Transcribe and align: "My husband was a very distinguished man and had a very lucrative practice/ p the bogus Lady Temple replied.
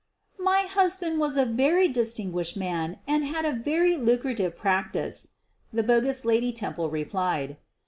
"My 0.39 0.61
husband 0.61 1.19
was 1.19 1.37
a 1.37 1.45
very 1.45 1.87
distinguished 1.87 2.57
man 2.57 2.97
and 3.07 3.23
had 3.23 3.45
a 3.45 3.51
very 3.53 3.97
lucrative 3.97 4.57
practice/ 4.57 5.27
p 5.27 5.31
the 5.77 5.83
bogus 5.83 6.25
Lady 6.25 6.51
Temple 6.51 6.89
replied. 6.89 7.57